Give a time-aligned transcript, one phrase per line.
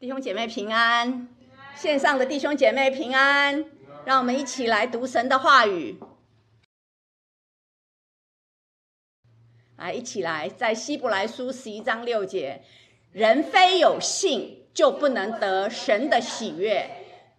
[0.00, 1.26] 弟兄姐妹平安，
[1.74, 3.64] 线上的弟兄姐妹平安，
[4.04, 5.98] 让我们一起来读神的话语。
[9.76, 12.62] 来，一起来，在希伯来书十一章六节，
[13.10, 16.88] 人非有信就不能得神的喜悦，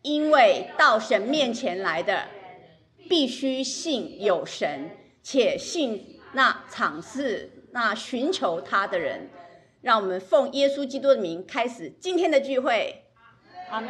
[0.02, 2.28] 因为到神面前来的，
[3.08, 9.30] 必须信有神，且信那场是那寻求他的人。
[9.82, 13.06] 让我们奉耶稣基督的名开始今天的聚会，
[13.70, 13.90] 阿门。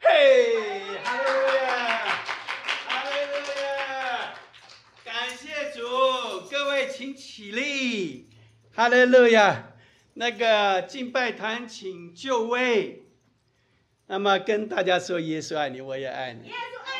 [0.00, 1.68] 嘿，哈利路亚，
[2.88, 4.34] 哈利路亚，
[5.04, 5.82] 感谢主，
[6.50, 8.30] 各位请起立，
[8.72, 9.72] 哈利路亚。
[10.16, 13.03] 那个敬拜团请就位，
[14.06, 16.48] 那么跟大家说，耶稣爱你，我也爱你。
[16.48, 16.92] 耶稣爱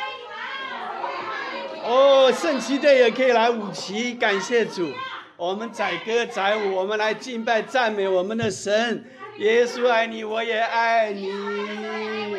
[1.75, 4.91] 你，哦，圣旗队也可以来舞旗，感谢主。
[5.37, 9.05] 我们载歌载舞，我们来敬拜赞美我们的神。
[9.37, 11.31] 耶稣爱你，我也爱你。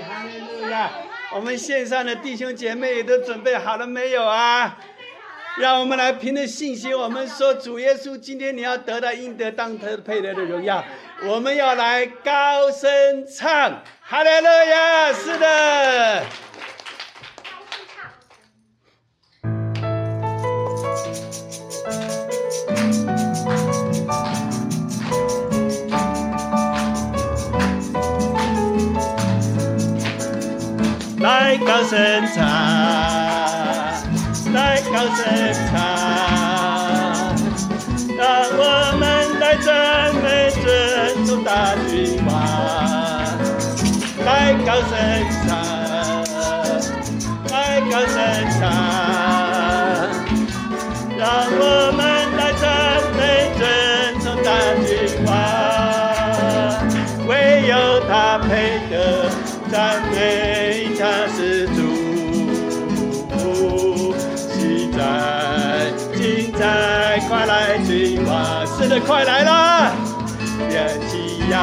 [0.03, 0.91] 哈利路亚！
[1.33, 4.79] 我们线上的弟兄姐妹都准备好了没有啊？
[5.59, 10.85] 让我们来凭着信心，我们说主耶稣，今天你要得到应得当得配得的荣耀。
[11.25, 12.89] 我们要来高声
[13.27, 15.13] 唱，哈利路亚！
[15.13, 16.23] 是的。
[31.19, 32.45] 来高声唱。
[34.53, 35.25] 来高声
[35.69, 35.96] 唱，
[44.77, 44.93] 来高声
[45.47, 45.49] 唱，
[47.51, 48.15] 来高声
[48.59, 48.61] 唱，
[51.17, 51.61] 让我
[51.97, 51.99] 们
[52.37, 52.63] 来赞
[53.17, 53.19] 美
[53.57, 53.61] 尊
[54.21, 54.49] 崇大
[54.85, 54.89] 君
[55.25, 55.29] 王。
[57.27, 57.33] 唯
[57.67, 57.73] 有
[58.07, 58.51] 他配
[58.91, 58.95] 得
[59.71, 59.75] 赞
[60.13, 61.01] 美，他
[61.35, 61.77] 是主。
[67.29, 69.91] 快来君王，是的，快来啦！
[70.71, 71.59] 元气要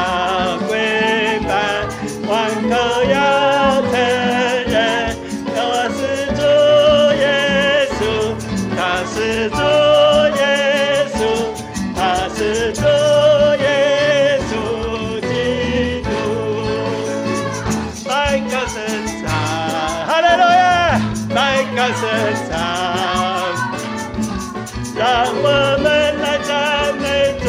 [9.14, 9.56] 是主
[10.36, 10.42] 耶
[11.14, 11.16] 稣，
[11.94, 11.98] 他
[12.34, 12.82] 是主
[13.62, 13.64] 耶
[14.48, 14.52] 稣
[15.20, 15.32] 基
[16.02, 16.08] 督。
[18.08, 18.10] 来
[18.50, 18.74] 高声
[19.22, 19.30] 唱，
[20.04, 20.98] 哈利路亚！
[21.30, 21.38] 来
[21.76, 22.02] 高声
[22.50, 22.52] 唱。
[24.96, 25.46] 让我
[25.80, 25.86] 们
[26.20, 26.50] 来赞
[26.98, 27.04] 美
[27.40, 27.44] 尊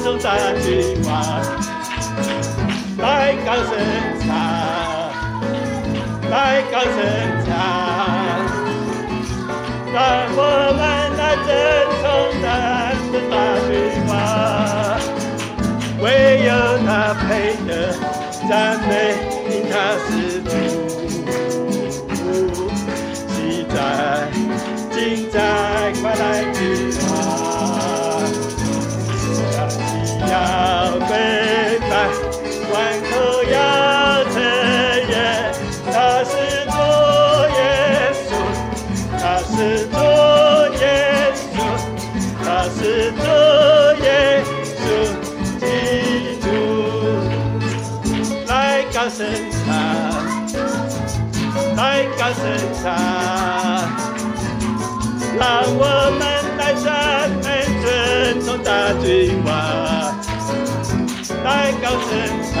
[0.00, 0.26] 崇大
[0.60, 0.66] 君
[1.06, 1.08] 王，
[2.98, 3.08] 来
[3.46, 3.72] 高声
[4.20, 4.28] 唱，
[6.30, 6.34] 来
[6.70, 6.92] 高声
[11.48, 12.57] 们来尊
[52.28, 52.44] 来高声
[52.82, 52.84] 唱，
[55.38, 55.80] 让我
[56.18, 56.22] 们
[56.58, 56.84] 来赞
[57.42, 57.46] 美
[57.80, 57.86] 尊
[58.44, 59.48] 崇大君王。
[61.42, 62.10] 来高声
[62.52, 62.60] 唱，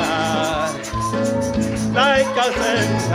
[1.92, 1.98] 来
[2.34, 2.58] 高声
[3.10, 3.12] 唱，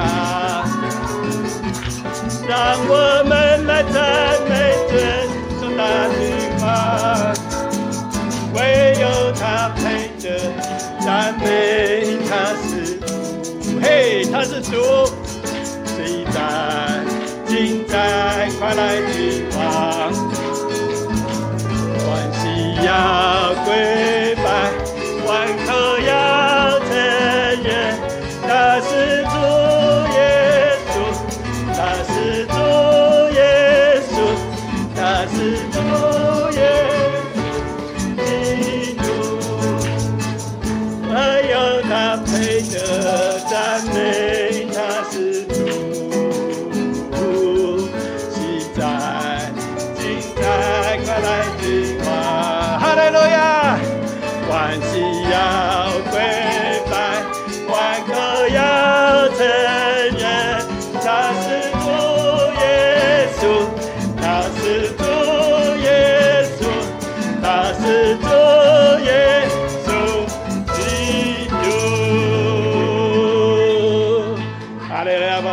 [2.47, 2.53] 让
[2.88, 2.92] 我
[3.28, 3.97] 们来赞
[4.47, 4.53] 美
[4.92, 4.94] 尊
[5.59, 5.81] 崇大
[6.13, 6.22] 君
[6.62, 6.63] 王，
[8.53, 9.42] 唯有他
[9.78, 9.81] 配
[10.22, 10.24] 得
[11.03, 12.31] 赞美，他
[12.62, 12.69] 是
[13.00, 13.02] 主，
[13.81, 14.72] 嘿，他是主，
[18.75, 19.60] 来君王，
[22.00, 22.10] 欢
[22.40, 22.42] 喜
[22.86, 22.88] 要
[23.66, 23.68] 跪
[24.36, 24.46] 拜。
[25.25, 25.31] 万
[25.66, 26.12] 口要
[26.80, 26.88] 承
[27.64, 27.68] 认，
[28.48, 28.50] 他
[28.81, 28.90] 是
[29.24, 29.34] 主
[30.14, 30.18] 耶
[30.90, 30.94] 稣，
[31.74, 32.14] 他是
[32.46, 32.54] 主
[33.36, 33.40] 耶
[34.10, 34.14] 稣，
[34.96, 34.98] 他
[35.28, 35.34] 是
[35.72, 35.76] 主
[36.58, 36.62] 耶
[37.34, 37.38] 稣
[38.18, 38.22] 基
[38.96, 39.02] 督，
[41.10, 41.14] 唯
[41.52, 41.54] 有
[41.84, 41.92] 他
[42.26, 42.31] 配
[42.69, 42.74] 得
[43.50, 43.54] 赞
[43.94, 43.98] 美，
[44.74, 44.76] 他
[45.10, 45.14] 是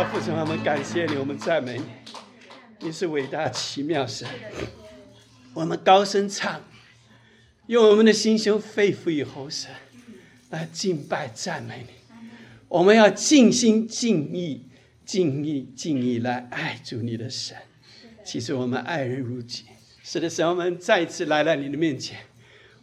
[0.05, 1.85] 父神，我们感谢你，我们赞美你，
[2.79, 4.27] 你是伟大奇妙神。
[5.53, 6.63] 我们高声唱，
[7.67, 9.67] 用我们的心胸肺腑与喉舌
[10.49, 11.93] 来敬拜赞美你。
[12.67, 14.65] 我们要尽心尽意、
[15.05, 17.55] 尽意尽意来爱主你的神。
[18.23, 19.65] 其实我们爱人如己。
[20.03, 22.17] 是的，神，我们再次来到你的面前，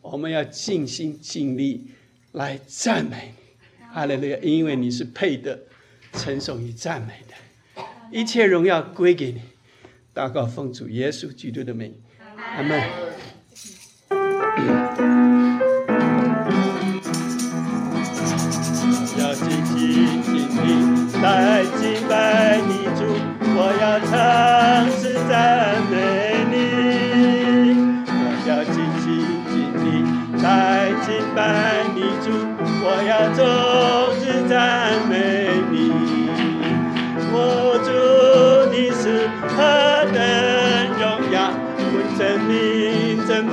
[0.03, 1.89] 我们要尽心尽力
[2.33, 3.85] 来赞美你。
[3.93, 4.39] 哈利路亚！
[4.43, 5.59] 因为你是配的，
[6.19, 7.35] 称颂与赞美的，
[8.11, 9.41] 一切荣耀归给你。
[10.15, 11.95] 祷告奉主耶稣基督的名，
[12.37, 12.83] 阿门。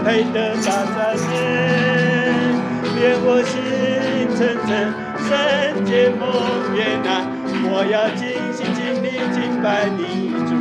[0.05, 1.33] 配得大赞美，
[3.01, 3.57] 愿我心
[4.37, 4.69] 诚诚。
[5.25, 5.33] 圣
[5.83, 6.21] 洁梦
[6.75, 6.77] 魇
[7.09, 7.25] 啊！
[7.67, 8.21] 我要尽
[8.53, 10.53] 心尽力敬拜你主，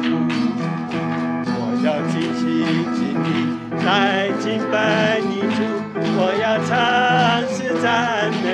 [1.60, 2.42] 我要尽心
[2.94, 3.28] 尽力
[3.84, 5.60] 来敬拜你主，
[6.16, 6.72] 我要唱
[7.52, 8.46] 诗赞美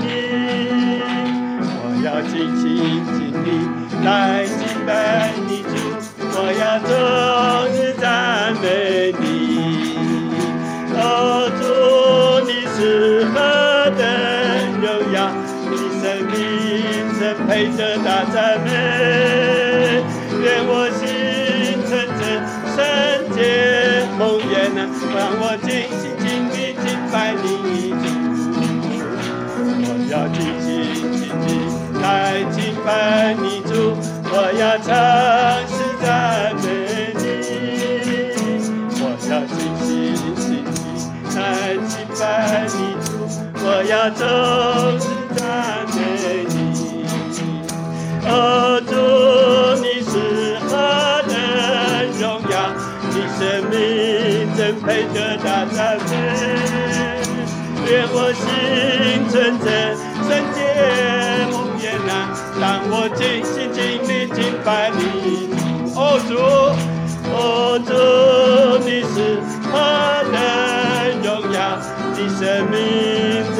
[0.00, 1.04] 你，
[1.60, 2.64] 我要尽心
[3.12, 3.46] 尽力
[4.02, 4.08] 来
[25.28, 27.44] 让我尽心尽力敬拜你
[27.92, 28.02] 主。
[29.84, 30.66] 我要尽心
[31.12, 31.46] 尽力
[32.00, 32.02] 来
[32.50, 32.88] 敬拜
[33.34, 33.70] 你主，
[34.32, 34.88] 我要诚
[35.68, 36.08] 实赞
[36.56, 36.64] 美
[37.12, 37.20] 你。
[38.96, 39.54] 我要尽
[39.84, 39.86] 心
[40.34, 40.72] 尽力
[41.36, 41.38] 来
[41.86, 42.74] 敬拜你
[43.04, 43.06] 主，
[43.60, 44.08] 我要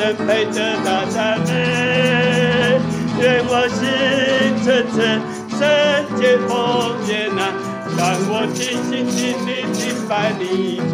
[0.08, 2.80] 命真配得大赞美。
[3.20, 3.84] 愿我心
[4.64, 4.98] 诚诚，
[5.50, 5.60] 圣
[6.16, 7.08] 洁梦魇
[7.38, 7.52] 啊，
[7.96, 8.00] 让
[8.30, 10.92] 我尽心尽力敬拜你主。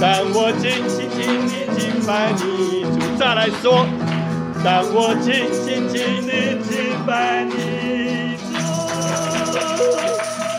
[0.00, 3.86] 让我尽心尽力敬拜你主，再来说，
[4.64, 6.30] 让我尽心尽力
[6.64, 6.72] 敬
[7.06, 8.44] 拜你主。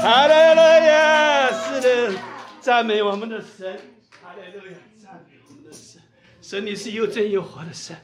[0.01, 2.13] 哈利路亚，是的，
[2.61, 3.79] 赞美我们的神。
[4.21, 6.01] 哈利路亚，赞美我们的神。
[6.49, 7.95] 神你是又真又活的神。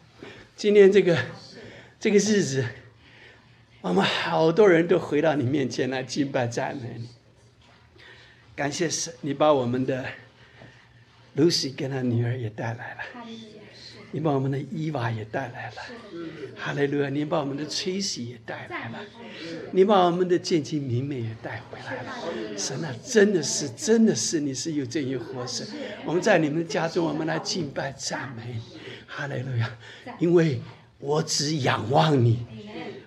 [0.55, 1.17] 今天这个
[1.99, 2.63] 这个日子，
[3.81, 7.09] 我们好多人都回到你面前来敬拜赞美你。
[8.55, 10.05] 感谢神，你把我们的。
[11.35, 13.01] Lucy 跟她女儿也带来了，
[14.15, 15.75] 你把我们的伊娃也带来了，
[16.55, 17.09] 哈利路亚！
[17.09, 18.99] 你把我们的崔喜也带来了，
[19.73, 22.13] 你把我们的建清明媚也带回来了。
[22.57, 25.67] 神啊，真的是，真的是，你是有真有活神。
[26.05, 28.57] 我们在你们的家中，我们来敬拜赞美，
[29.05, 29.77] 哈利路亚！
[30.17, 30.61] 因为
[30.99, 32.45] 我只仰望你，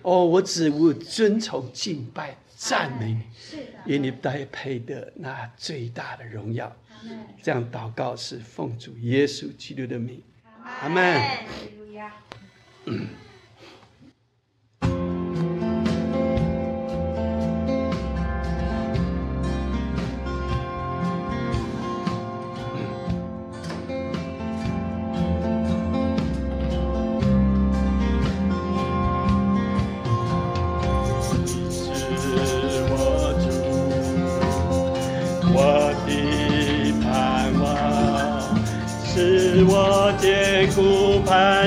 [0.03, 6.71] 哦，我只无遵从敬拜赞美你，因为你带配的那最大的荣耀。
[7.41, 10.21] 这样祷告是奉主耶稣基督的名，
[10.81, 11.21] 阿门。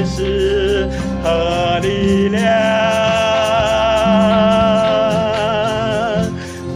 [0.03, 0.89] 磐石
[1.23, 2.43] 和力量，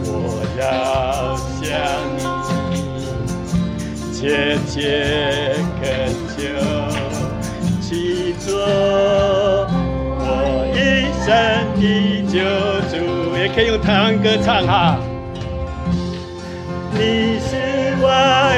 [0.05, 0.07] 我
[0.57, 1.67] 要向
[2.71, 2.75] 你
[4.13, 4.71] 切切
[5.81, 5.83] 恳
[6.37, 6.39] 求，
[7.81, 8.45] 祈求
[10.19, 10.23] 我
[10.73, 10.79] 一
[11.25, 11.27] 生
[11.75, 11.83] 的
[12.31, 12.33] 救
[12.87, 12.95] 主，
[13.35, 14.97] 也可以用台湾歌唱哈。
[16.93, 16.99] 你
[17.41, 17.51] 是
[17.99, 18.55] 我的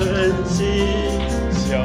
[0.00, 1.20] 真心
[1.52, 1.78] 相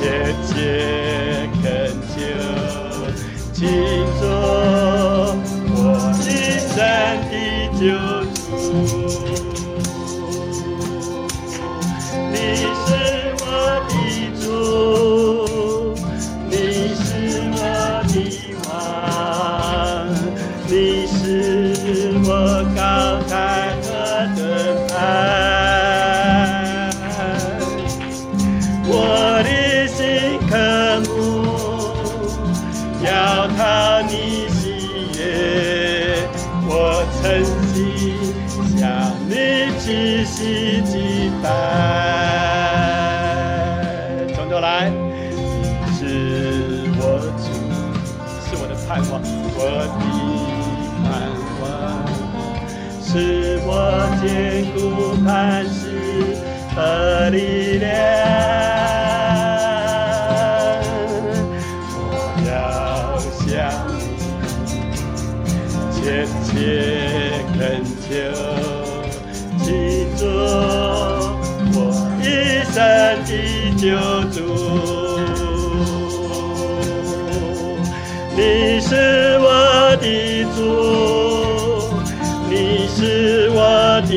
[0.00, 3.99] 切切恳求，
[41.42, 41.48] 拜。
[44.34, 46.00] 从头来，你是
[46.98, 47.02] 我
[47.38, 47.48] 主，
[48.46, 49.12] 是我的盼望，
[49.56, 49.98] 我的
[51.02, 51.08] 盼
[51.60, 51.62] 望。
[53.02, 53.12] 是
[53.66, 53.68] 我
[54.22, 54.24] 坚
[54.72, 54.78] 固
[55.24, 55.28] 磐
[55.66, 55.78] 石
[73.80, 73.88] 救
[74.30, 74.36] 主。
[78.36, 80.58] 你是我的主，
[82.50, 83.58] 你是我
[84.06, 84.12] 的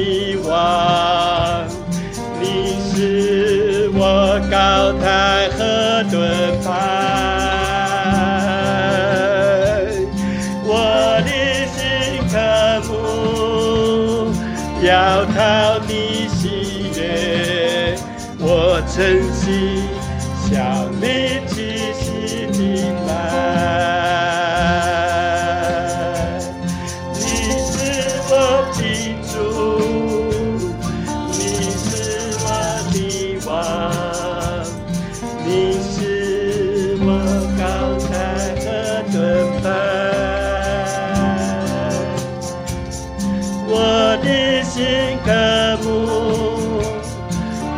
[0.46, 0.52] 王，
[2.42, 2.44] 你
[2.92, 4.54] 是我高
[5.00, 5.08] 台
[5.58, 5.62] 和
[6.12, 6.14] 盾
[6.62, 6.68] 牌。
[10.66, 10.70] 我
[11.24, 11.30] 的
[11.72, 11.80] 心
[12.30, 12.36] 渴
[12.90, 12.92] 慕，
[14.86, 14.92] 要
[15.34, 15.40] 靠
[15.88, 15.92] 你，
[18.96, 19.73] 珍惜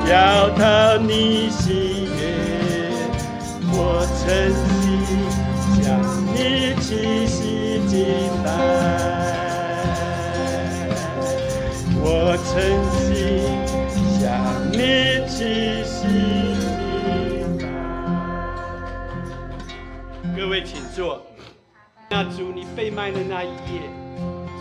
[0.07, 2.19] 要讨你喜悦，
[3.71, 4.23] 我诚
[4.69, 4.71] 心
[5.81, 5.83] 向
[6.27, 6.37] 你
[6.79, 7.41] 齐心
[7.87, 7.95] 敬
[8.43, 8.47] 拜。
[11.97, 12.05] 我
[12.45, 12.53] 诚
[13.01, 13.03] 心
[14.19, 14.23] 向
[14.71, 14.77] 你
[15.27, 15.97] 齐心
[16.69, 17.65] 敬拜。
[20.37, 21.19] 各位请坐。
[22.11, 23.81] 那主，你被卖的那一夜，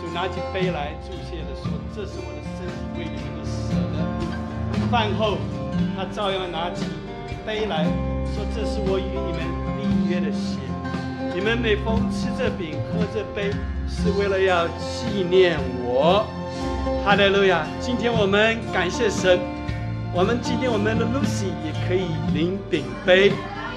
[0.01, 3.44] 主拿起杯来注谢的说：“这是我的身体，为你们。”
[4.95, 5.37] 饭后，
[5.93, 6.85] 他照样拿起
[7.45, 7.83] 杯来
[8.33, 9.43] 说：“这是我与你们
[9.75, 10.57] 立约的血。
[11.35, 13.51] 你们每逢吃这饼、喝这杯，
[13.89, 16.25] 是为了要纪念我。”
[17.03, 17.67] 哈利路亚！
[17.81, 19.37] 今天我们感谢神，
[20.13, 23.33] 我们今天我们的 Lucy 也可以领饼杯，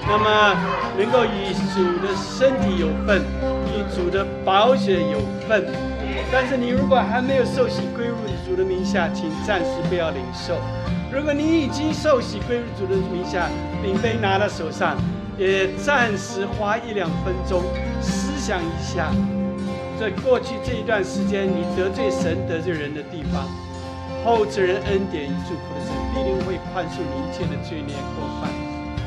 [0.07, 0.55] 那么
[0.97, 3.19] 能够与主的身体有份，
[3.67, 5.67] 与主的宝血有份。
[6.31, 10.55] 但是你如果还没有受洗归入主的名下，请暂时不要领受。
[11.11, 13.49] 如果你已经受洗归入主的名下，
[13.81, 14.95] 饼杯拿到手上，
[15.37, 17.63] 也暂时花一两分钟
[17.99, 19.11] 思想一下，
[19.99, 23.49] 在过去这一段时间你得罪神、得罪人的地方，
[24.23, 28.49] 后赐人恩典与祝福的神必定会宽恕你一切的罪孽过犯。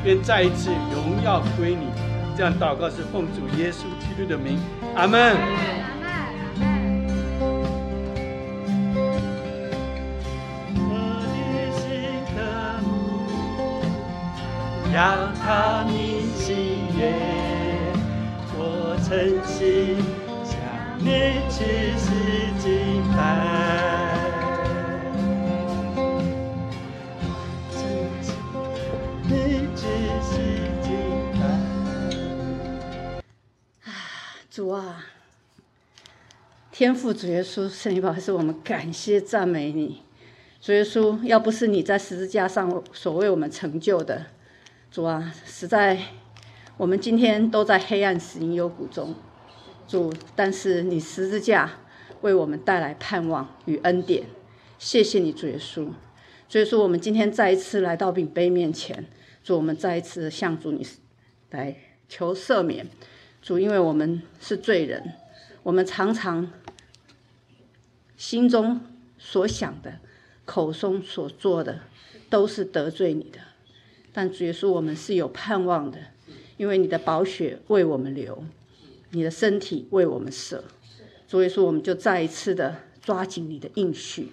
[0.03, 1.87] 愿再一次荣耀归你。
[2.35, 4.59] 这样祷告是奉主耶稣基督的名，
[4.95, 5.37] 阿门。
[14.93, 16.53] 要讨你喜
[16.95, 17.11] 悦，
[18.55, 19.09] 我诚
[19.43, 19.97] 心
[20.45, 20.53] 向
[20.99, 22.13] 你齐心
[22.59, 23.17] 敬拜。
[27.71, 27.81] 诚
[28.21, 28.35] 心
[29.23, 29.81] 你齐
[30.21, 30.31] 心
[30.83, 30.87] 敬
[31.41, 31.41] 拜。
[34.51, 35.03] 主啊，
[36.71, 40.03] 天父主耶稣，圣灵宝是我们感谢赞美你。
[40.61, 44.27] 主耶稣，要不是你在十字架上所为我们成就的，
[44.93, 45.97] 主啊，实在
[46.77, 49.15] 我们今天都在黑暗死荫幽谷中，
[49.87, 51.79] 主，但是你十字架
[52.21, 54.27] 为我们带来盼望与恩典。
[54.77, 55.89] 谢谢你，主耶稣。
[56.47, 59.07] 所以说，我们今天再一次来到饼杯面前，
[59.43, 60.85] 主，我们再一次向主你
[61.49, 61.75] 来
[62.07, 62.87] 求赦免。
[63.41, 65.15] 主，因为我们是罪人，
[65.63, 66.51] 我们常常
[68.15, 68.79] 心中
[69.17, 69.97] 所想的、
[70.45, 71.79] 口中所做的，
[72.29, 73.39] 都是得罪你的。
[74.13, 75.97] 但主耶稣，我们是有盼望的，
[76.57, 78.43] 因为你的宝血为我们流，
[79.11, 80.63] 你的身体为我们舍。
[81.27, 84.27] 所以说，我们就再一次的抓紧你的应许，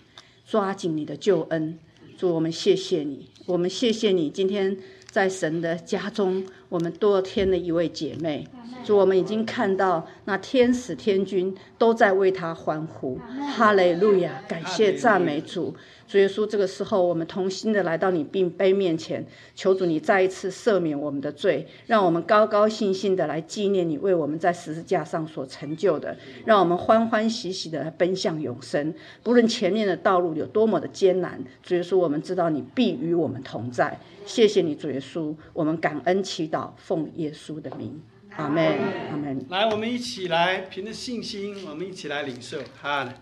[0.47, 1.79] 抓紧你的救恩。
[2.19, 4.77] 祝，我们谢谢你，我们谢谢你，今天
[5.11, 8.47] 在神的家中，我们多添了一位姐妹。
[8.85, 13.19] 主，我们已经看到那天使天君都在为他欢呼，
[13.55, 14.43] 哈雷路亚！
[14.49, 15.75] 感谢赞美主。
[16.07, 28.93] 主耶稣，这个时候我们同心的来到你并杯面前，求主你再一次赦免我们的罪，让我们高高兴兴的来纪念你为我们在十字架上所成就的，让我们欢欢喜喜的来奔向永生。
[29.23, 34.01] 不论前面的道路有多么的艰难，主耶稣，我们知道你必与我们同在。
[34.27, 38.03] 谢谢你，主耶稣，我们感恩祈祷，奉耶稣的名，
[38.37, 39.47] 阿门，阿门。
[39.49, 43.13] 来，我们一起来凭着信心，我们一起来领受哈。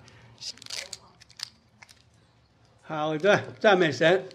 [2.82, 4.28] 好的，赞美神。